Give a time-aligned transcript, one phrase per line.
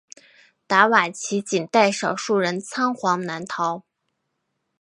[0.65, 3.83] 达瓦齐仅带少数人仓皇南逃。